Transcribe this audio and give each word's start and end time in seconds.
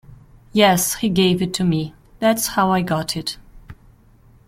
Yes, 0.51 0.95
he 0.95 1.09
gave 1.09 1.43
it 1.43 1.53
to 1.53 1.63
me. 1.63 1.93
That's 2.17 2.47
how 2.47 2.71
I 2.71 2.81
got 2.81 3.15
it. 3.15 3.37